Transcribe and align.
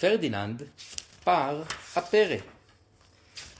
פרדיננד, 0.00 0.62
פר 1.24 1.62
הפרא. 1.96 2.36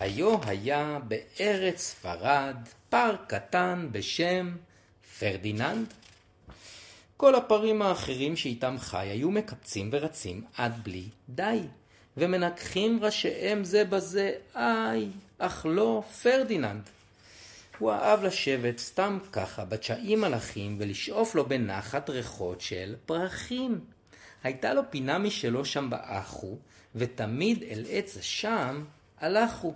היו 0.00 0.36
היה 0.46 0.98
בארץ 1.08 1.80
ספרד 1.80 2.56
פר 2.90 3.16
קטן 3.26 3.88
בשם 3.92 4.56
פרדיננד. 5.18 5.94
כל 7.16 7.34
הפרים 7.34 7.82
האחרים 7.82 8.36
שאיתם 8.36 8.76
חי 8.78 9.06
היו 9.06 9.30
מקפצים 9.30 9.90
ורצים 9.92 10.44
עד 10.56 10.84
בלי 10.84 11.04
די, 11.28 11.60
ומנגחים 12.16 12.98
ראשיהם 13.02 13.64
זה 13.64 13.84
בזה, 13.84 14.32
איי, 14.56 15.08
אך 15.38 15.66
לא 15.68 16.02
פרדיננד. 16.22 16.82
הוא 17.78 17.92
אהב 17.92 18.24
לשבת 18.24 18.78
סתם 18.78 19.18
ככה 19.32 19.64
בתשעים 19.64 20.20
מלאכים 20.20 20.76
ולשאוף 20.80 21.34
לו 21.34 21.48
בנחת 21.48 22.10
ריחות 22.10 22.60
של 22.60 22.94
פרחים. 23.06 23.95
הייתה 24.42 24.74
לו 24.74 24.82
פינה 24.90 25.18
משלו 25.18 25.64
שם 25.64 25.90
באחו, 25.90 26.56
ותמיד 26.94 27.62
אל 27.62 27.84
עץ 27.88 28.16
השם 28.16 28.84
הלכו. 29.18 29.74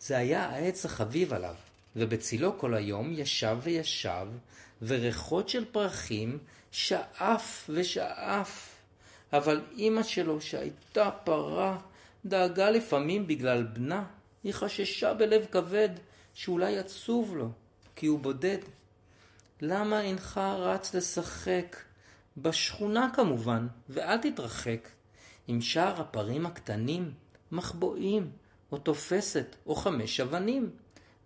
זה 0.00 0.16
היה 0.16 0.44
העץ 0.44 0.84
החביב 0.84 1.32
עליו, 1.32 1.54
ובצילו 1.96 2.58
כל 2.58 2.74
היום 2.74 3.12
ישב 3.12 3.58
וישב, 3.62 4.26
וריחות 4.82 5.48
של 5.48 5.64
פרחים 5.72 6.38
שאף 6.70 7.70
ושאף. 7.74 8.74
אבל 9.32 9.60
אמא 9.78 10.02
שלו, 10.02 10.40
שהייתה 10.40 11.10
פרה, 11.10 11.78
דאגה 12.24 12.70
לפעמים 12.70 13.26
בגלל 13.26 13.62
בנה. 13.62 14.04
היא 14.44 14.54
חששה 14.54 15.14
בלב 15.14 15.46
כבד 15.50 15.88
שאולי 16.34 16.78
עצוב 16.78 17.36
לו, 17.36 17.48
כי 17.96 18.06
הוא 18.06 18.18
בודד. 18.18 18.58
למה 19.60 20.00
אינך 20.00 20.38
רץ 20.38 20.94
לשחק? 20.94 21.76
בשכונה 22.36 23.08
כמובן, 23.14 23.66
ואל 23.88 24.16
תתרחק. 24.16 24.88
עם 25.46 25.60
שאר 25.60 26.00
הפרים 26.00 26.46
הקטנים, 26.46 27.12
מחבואים, 27.52 28.30
או 28.72 28.78
תופסת, 28.78 29.56
או 29.66 29.74
חמש 29.74 30.20
אבנים. 30.20 30.70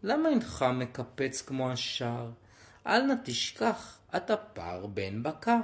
למה 0.03 0.29
אינך 0.29 0.65
מקפץ 0.75 1.43
כמו 1.43 1.71
השאר? 1.71 2.31
אל 2.87 3.03
נא 3.03 3.15
תשכח, 3.25 3.99
אתה 4.17 4.37
פר 4.37 4.87
בן 4.87 5.23
בקר. 5.23 5.59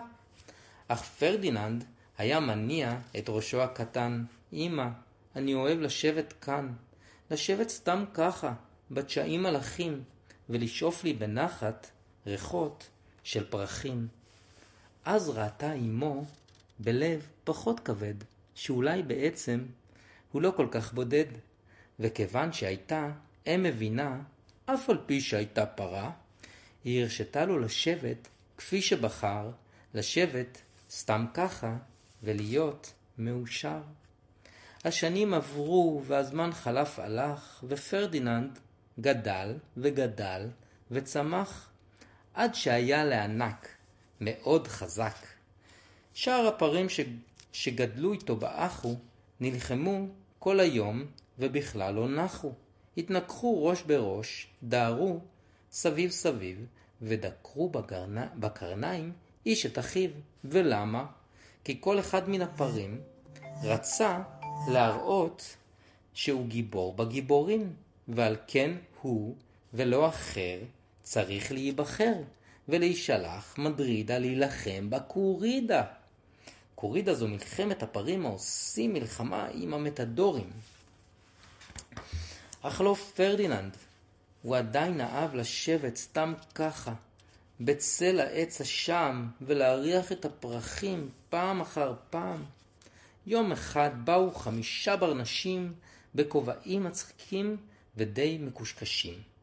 אך 0.89 1.03
פרדיננד 1.05 1.85
היה 2.19 2.41
מניע 2.41 2.99
את 3.19 3.25
ראשו 3.29 3.63
הקטן. 3.63 4.25
אמא, 4.53 4.89
אני 5.37 5.55
אוהב 5.55 5.81
לשבת 5.81 6.33
כאן. 6.33 6.73
לשבת 7.31 7.69
סתם 7.69 8.05
ככה, 8.15 8.53
בתשעים 8.91 9.43
מלאכים, 9.43 10.03
ולשאוף 10.49 11.05
לי 11.05 11.13
בנחת 11.13 11.91
ריחות 12.27 12.89
של 13.23 13.51
פרחים. 13.51 14.09
אז 15.05 15.29
ראתה 15.29 15.73
אמו 15.73 16.25
בלב 16.79 17.27
פחות 17.45 17.81
כבד, 17.81 18.15
שאולי 18.55 19.03
בעצם 19.03 19.65
הוא 20.33 20.43
לא 20.43 20.53
כל 20.57 20.69
כך 20.71 20.93
בודד, 20.93 21.25
וכיוון 22.01 22.53
שהייתה 22.53 23.11
אם 23.47 23.63
מבינה, 23.63 24.21
אף 24.67 24.91
על 24.91 24.99
פי 25.07 25.21
שהייתה 25.21 25.67
פרה, 25.67 26.11
היא 26.85 27.03
הרשתה 27.03 27.45
לו 27.45 27.59
לשבת 27.59 28.29
כפי 28.57 28.83
שבחר, 28.83 29.51
לשבת 29.95 30.63
סתם 30.91 31.27
ככה 31.35 31.77
ולהיות 32.23 32.93
מאושר. 33.19 33.81
השנים 34.85 35.35
עברו 35.35 36.03
והזמן 36.07 36.53
חלף 36.53 36.99
הלך, 36.99 37.65
ופרדיננד 37.69 38.59
גדל 39.01 39.55
וגדל 39.77 40.49
וצמח, 40.91 41.71
עד 42.35 42.55
שהיה 42.55 43.05
לענק, 43.05 43.74
מאוד 44.21 44.69
חזק. 44.69 45.17
שאר 46.15 46.47
הפרים 46.49 46.89
ש... 46.89 47.01
שגדלו 47.53 48.13
איתו 48.13 48.37
באחו 48.37 48.95
נלחמו 49.41 50.07
כל 50.39 50.61
היום 50.61 51.05
ובכלל 51.39 51.95
לא 51.95 52.09
נחו. 52.09 52.53
התנגחו 52.97 53.67
ראש 53.67 53.83
בראש, 53.83 54.47
דהרו 54.63 55.21
סביב 55.71 56.11
סביב, 56.11 56.67
ודקרו 57.03 57.69
בגרנ... 57.69 58.19
בקרניים 58.37 59.13
איש 59.47 59.67
את 59.67 59.79
אחיו. 59.79 60.11
ולמה? 60.45 61.07
כי 61.65 61.77
כל 61.81 61.99
אחד 61.99 62.29
מן 62.29 62.43
הפרים 62.43 63.01
רצה 63.63 64.23
להראות 64.69 65.57
שהוא 66.15 66.47
גיבור 66.47 66.93
בגיבורים, 66.93 67.73
ועל 68.09 68.37
כן 68.47 68.71
הוא 69.01 69.35
ולא 69.75 70.09
אחר 70.09 70.59
צריך 71.03 71.53
להיבחר 71.53 72.15
ולהישלח 72.69 73.55
מדרידה 73.59 74.19
להילחם 74.19 74.91
בקורידה. 74.91 75.83
קורידה 76.75 77.15
זו 77.15 77.29
מלחמת 77.29 77.83
הפרים 77.83 78.27
העושים 78.27 78.93
מלחמה 78.93 79.49
עם 79.55 79.75
המתדורים. 79.75 80.51
אך 82.63 82.81
לא 82.81 82.97
פרדיננד, 83.15 83.77
הוא 84.43 84.57
עדיין 84.57 85.01
אהב 85.01 85.35
לשבת 85.35 85.97
סתם 85.97 86.35
ככה, 86.55 86.95
בצל 87.61 88.21
העץ 88.21 88.61
השם, 88.61 89.27
ולהריח 89.41 90.13
את 90.13 90.25
הפרחים 90.25 91.09
פעם 91.31 91.61
אחר 91.61 91.95
פעם. 92.11 92.45
יום 93.27 93.53
אחד 93.53 93.91
באו 94.05 94.33
חמישה 94.33 94.97
ברנשים 94.97 95.73
בכובעים 96.15 96.85
מצחיקים 96.85 97.57
ודי 97.97 98.39
מקושקשים. 98.41 99.34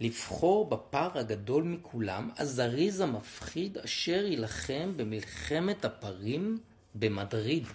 לבחור 0.00 0.68
בפר 0.68 1.18
הגדול 1.18 1.64
מכולם, 1.64 2.30
הזריז 2.38 3.00
המפחיד 3.00 3.78
אשר 3.78 4.24
יילחם 4.24 4.92
במלחמת 4.96 5.84
הפרים 5.84 6.58
במדריד. 6.94 7.66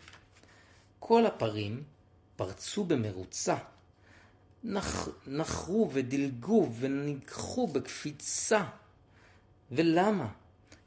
כל 1.00 1.26
הפרים 1.26 1.84
פרצו 2.36 2.84
במרוצה, 2.84 3.56
נח, 4.64 5.10
נחרו 5.28 5.90
ודילגו 5.94 6.70
וניגחו 6.80 7.68
בקפיצה. 7.68 8.64
ולמה? 9.72 10.28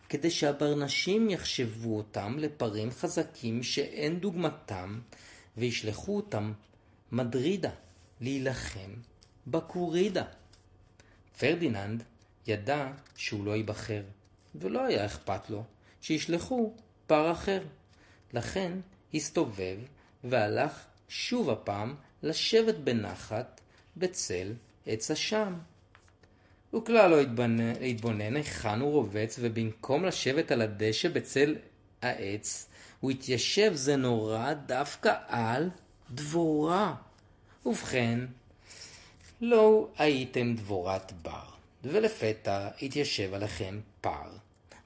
כדי 0.09 0.31
שהברנשים 0.31 1.31
יחשבו 1.31 1.97
אותם 1.97 2.39
לפרים 2.39 2.91
חזקים 2.91 3.63
שאין 3.63 4.21
דוגמתם, 4.21 5.01
וישלחו 5.57 6.17
אותם 6.17 6.53
מדרידה 7.13 7.71
להילחם 8.21 8.91
בקורידה. 9.47 10.25
פרדיננד 11.39 12.03
ידע 12.47 12.89
שהוא 13.17 13.47
לא 13.47 13.57
ייבחר, 13.57 14.03
ולא 14.55 14.85
היה 14.85 15.07
אכפת 15.07 15.51
לו 15.51 15.65
שישלחו 16.01 16.73
פר 17.07 17.33
אחר. 17.33 17.63
לכן 18.33 18.73
הסתובב 19.15 19.77
והלך 20.25 20.85
שוב 21.09 21.51
הפעם 21.51 21.95
לשבת 22.23 22.75
בנחת 22.75 23.61
בצל 23.97 24.53
עץ 24.87 25.11
השם. 25.11 25.55
הוא 26.71 26.85
כלל 26.85 27.11
לא 27.11 27.21
התבונן 27.81 28.37
היכן 28.37 28.81
הוא 28.81 28.93
רובץ, 28.93 29.39
ובמקום 29.41 30.05
לשבת 30.05 30.51
על 30.51 30.63
הדשא 30.63 31.09
בצל 31.09 31.57
העץ, 32.03 32.69
הוא 33.01 33.11
התיישב 33.11 33.73
זה 33.75 33.97
נורא 33.97 34.53
דווקא 34.53 35.15
על 35.27 35.71
דבורה. 36.11 36.95
ובכן, 37.67 38.21
לא 39.41 39.89
הייתם 39.99 40.55
דבורת 40.55 41.13
בר, 41.23 41.49
ולפתע 41.85 42.69
התיישב 42.83 43.35
עליכם 43.35 43.81
פר. 44.01 44.31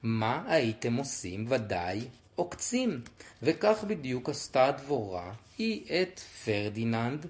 מה 0.03 0.43
הייתם 0.47 0.95
עושים? 0.95 1.45
ודאי 1.49 2.07
עוקצים. 2.35 3.01
וכך 3.43 3.83
בדיוק 3.87 4.29
עשתה 4.29 4.65
הדבורה, 4.65 5.33
היא 5.57 6.01
את 6.01 6.19
פרדיננד 6.19 7.25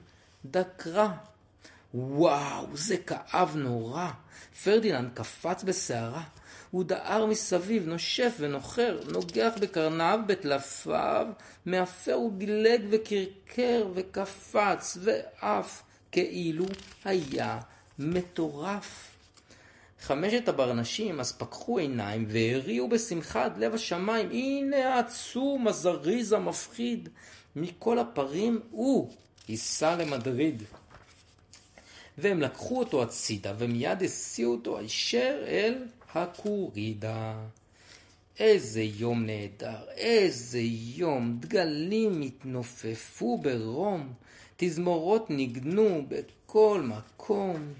דקרה. 0.46 1.14
וואו, 1.94 2.68
זה 2.74 2.98
כאב 2.98 3.56
נורא. 3.56 4.10
פרדיננד 4.64 5.10
קפץ 5.14 5.64
בסערה. 5.64 6.24
הוא 6.72 6.84
דהר 6.84 7.26
מסביב, 7.26 7.88
נושף 7.88 8.34
ונוחר, 8.40 9.00
נוגח 9.12 9.54
בקרניו, 9.62 10.20
בטלפיו, 10.28 11.28
מאפר 11.66 12.20
ודילג 12.20 12.82
וכרכר 12.90 13.88
וקפץ 13.94 14.98
ועף. 15.02 15.84
כאילו 16.14 16.66
היה 17.06 17.60
מטורף. 18.00 19.16
חמשת 20.02 20.48
הברנשים 20.48 21.20
אז 21.20 21.32
פקחו 21.32 21.78
עיניים 21.78 22.26
והריעו 22.30 22.90
בשמחה 22.90 23.46
עד 23.46 23.58
לב 23.58 23.74
השמיים. 23.74 24.30
הנה 24.30 24.96
העצום, 24.96 25.68
הזריז, 25.68 26.34
המפחיד. 26.34 27.10
מכל 27.56 28.00
הפרים 28.00 28.60
הוא 28.72 29.10
ייסע 29.50 29.96
למדריד. 29.96 30.64
והם 32.18 32.42
לקחו 32.42 32.80
אותו 32.80 33.04
הצידה 33.04 33.54
ומיד 33.58 34.04
הסיעו 34.04 34.52
אותו 34.52 34.78
הישר 34.78 35.44
אל 35.48 35.86
הקורידה. 36.14 37.36
איזה 38.40 38.82
יום 38.82 39.26
נהדר, 39.26 39.84
איזה 39.98 40.60
יום, 40.96 41.38
דגלים 41.40 42.22
התנופפו 42.22 43.38
ברום, 43.38 44.14
תזמורות 44.58 45.30
ניגנו 45.30 46.06
בכל 46.08 46.82
מקום, 46.84 47.74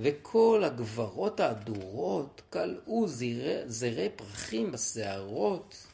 וכל 0.00 0.62
הגברות 0.64 1.40
ההדורות 1.40 2.42
כלאו 2.50 3.08
זרי, 3.08 3.56
זרי 3.66 4.08
פרחים 4.16 4.72
בשערות. 4.72 5.86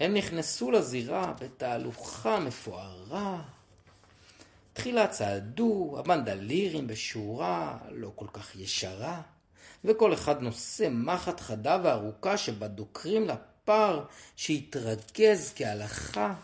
הם 0.00 0.14
נכנסו 0.14 0.70
לזירה 0.70 1.32
בתהלוכה 1.40 2.40
מפוארה. 2.40 3.42
תחילה 4.72 5.06
צעדו 5.06 5.96
הבנדלירים 5.98 6.86
בשורה 6.86 7.78
לא 7.90 8.12
כל 8.16 8.26
כך 8.32 8.56
ישרה, 8.56 9.20
וכל 9.84 10.14
אחד 10.14 10.42
נושא 10.42 10.88
מחט 10.90 11.40
חדה 11.40 11.78
וארוכה 11.82 12.36
שבה 12.36 12.68
דוקרים 12.68 13.28
לפר 13.28 14.04
שהתרגז 14.36 15.52
כהלכה. 15.56 16.34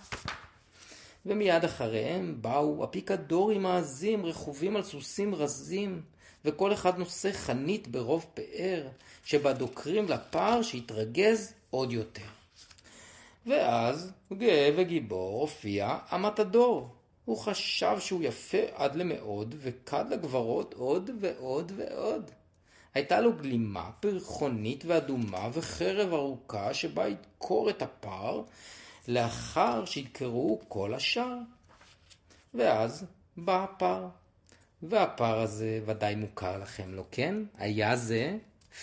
ומיד 1.29 1.65
אחריהם 1.65 2.37
באו 2.41 2.85
הפיקדורים 2.85 3.67
העזים 3.67 4.27
רכובים 4.27 4.77
על 4.77 4.83
סוסים 4.83 5.35
רזים, 5.35 6.03
וכל 6.45 6.73
אחד 6.73 6.99
נושא 6.99 7.33
חנית 7.33 7.89
ברוב 7.89 8.27
פאר, 8.35 8.89
שבה 9.25 9.53
דוקרים 9.53 10.09
לפר 10.09 10.63
שהתרגז 10.63 11.53
עוד 11.71 11.93
יותר. 11.93 12.23
ואז, 13.47 14.13
גאה 14.33 14.71
וגיבור, 14.77 15.41
הופיע 15.41 15.99
המתדור. 16.09 16.89
הוא 17.25 17.39
חשב 17.39 17.97
שהוא 18.01 18.23
יפה 18.23 18.59
עד 18.75 18.95
למאוד, 18.97 19.55
וכד 19.59 20.05
לגברות 20.11 20.75
עוד 20.75 21.11
ועוד 21.21 21.73
ועוד. 21.77 22.31
הייתה 22.95 23.21
לו 23.21 23.33
גלימה 23.33 23.91
פרחונית 24.01 24.85
ואדומה 24.87 25.49
וחרב 25.53 26.13
ארוכה 26.13 26.75
שבה 26.75 27.09
ידקור 27.09 27.71
את 27.71 27.83
הפר 27.83 28.43
לאחר 29.09 29.85
שידקרו 29.85 30.61
כל 30.69 30.95
השאר. 30.95 31.39
ואז 32.55 33.07
בא 33.37 33.65
הפר. 33.65 34.09
והפר 34.83 35.41
הזה 35.41 35.81
ודאי 35.87 36.15
מוכר 36.15 36.59
לכם, 36.59 36.95
לא 36.95 37.05
כן? 37.11 37.35
היה 37.59 37.97
זה 37.97 38.37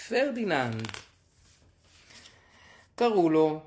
פרדיננד. 0.07 0.87
קראו 2.95 3.29
לו 3.29 3.61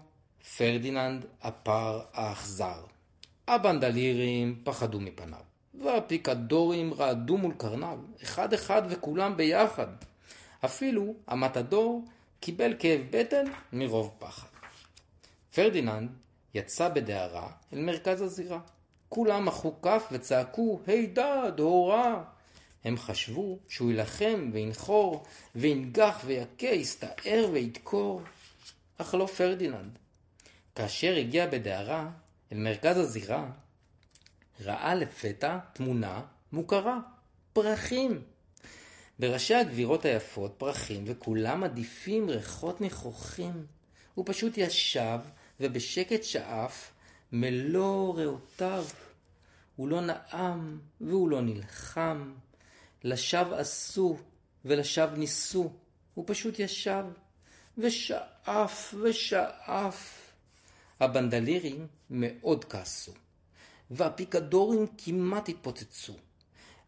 פרדיננד 0.57 1.25
הפר 1.43 2.01
האכזר. 2.13 2.85
הבנדלירים 3.49 4.61
פחדו 4.65 5.01
מפניו, 5.01 5.41
והפיקדורים 5.83 6.95
רעדו 6.95 7.37
מול 7.37 7.55
קרניו, 7.59 7.99
אחד 8.23 8.53
אחד 8.53 8.83
וכולם 8.89 9.37
ביחד. 9.37 9.87
אפילו 10.65 11.15
המטדור 11.27 12.05
קיבל 12.41 12.75
כאב 12.79 13.01
בטן 13.11 13.45
מרוב 13.73 14.15
פחד. 14.19 14.49
פרדיננד 15.55 16.11
יצא 16.55 16.89
בדהרה 16.89 17.51
אל 17.73 17.79
מרכז 17.79 18.23
הזירה. 18.23 18.61
כולם 19.09 19.45
מחאו 19.45 19.83
כף 19.83 20.09
וצעקו, 20.13 20.81
הידד, 20.87 21.53
הורה! 21.59 22.25
הם 22.85 22.97
חשבו 22.97 23.59
שהוא 23.69 23.91
יילחם 23.91 24.51
וינחור, 24.53 25.25
וינגח 25.55 26.23
ויכה, 26.25 26.67
יסתער 26.67 27.49
וידקור. 27.53 28.23
אך 28.99 29.15
לא 29.15 29.27
פרדיננד. 29.27 29.99
כאשר 30.75 31.17
הגיע 31.17 31.47
בדהרה 31.47 32.11
אל 32.53 32.59
מרכז 32.59 32.97
הזירה, 32.97 33.51
ראה 34.61 34.95
לפתע 34.95 35.59
תמונה 35.73 36.23
מוכרה, 36.53 36.99
פרחים. 37.53 38.23
בראשי 39.19 39.55
הגבירות 39.55 40.05
היפות 40.05 40.55
פרחים, 40.59 41.05
וכולם 41.07 41.65
עדיפים 41.65 42.31
ריחות 42.31 42.81
ניחוחים. 42.81 43.67
הוא 44.15 44.25
פשוט 44.29 44.59
ישב 44.59 45.19
ובשקט 45.61 46.23
שאף 46.23 46.93
מלוא 47.33 48.15
ריאותיו. 48.15 48.85
הוא 49.77 49.89
לא 49.89 50.01
נאם 50.01 50.79
והוא 51.01 51.29
לא 51.29 51.41
נלחם. 51.41 52.33
לשווא 53.05 53.57
עשו 53.57 54.19
ולשווא 54.65 55.17
ניסו. 55.17 55.73
הוא 56.15 56.25
פשוט 56.29 56.59
ישב 56.59 57.05
ושאף 57.79 58.95
ושאף. 59.03 60.29
הבנדלירים 61.01 61.87
מאוד 62.11 62.65
כעסו, 62.65 63.13
והפיקדורים 63.91 64.87
כמעט 64.99 65.49
התפוצצו, 65.49 66.13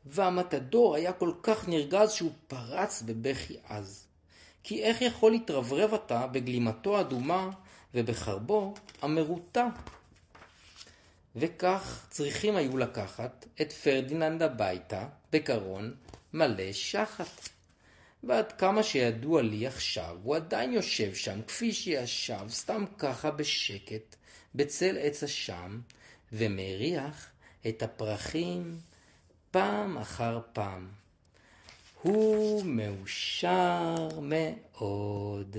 והמטדור 0.06 0.94
היה 0.94 1.12
כל 1.12 1.32
כך 1.42 1.68
נרגז 1.68 2.12
שהוא 2.12 2.32
פרץ 2.48 3.02
בבכי 3.02 3.56
עז. 3.68 4.06
כי 4.62 4.82
איך 4.82 5.02
יכול 5.02 5.30
להתרברב 5.32 5.94
אתה 5.94 6.26
בגלימתו 6.26 6.98
האדומה 6.98 7.50
ובחרבו 7.94 8.74
המרוטה? 9.02 9.68
וכך 11.36 12.06
צריכים 12.10 12.56
היו 12.56 12.76
לקחת 12.76 13.46
את 13.60 13.72
פרדיננד 13.72 14.42
הביתה 14.42 15.08
בקרון 15.32 15.94
מלא 16.32 16.72
שחת. 16.72 17.48
ועד 18.24 18.52
כמה 18.52 18.82
שידוע 18.82 19.42
לי 19.42 19.66
עכשיו, 19.66 20.16
הוא 20.22 20.36
עדיין 20.36 20.72
יושב 20.72 21.14
שם 21.14 21.42
כפי 21.42 21.72
שישב, 21.72 22.48
סתם 22.48 22.84
ככה 22.98 23.30
בשקט, 23.30 24.16
בצל 24.54 24.96
עץ 25.00 25.22
אשם, 25.22 25.80
ומריח 26.32 27.26
את 27.68 27.82
הפרחים 27.82 28.78
פעם 29.50 29.98
אחר 29.98 30.40
פעם. 30.52 30.88
הוא 32.02 32.64
מאושר 32.64 34.08
מאוד. 34.22 35.56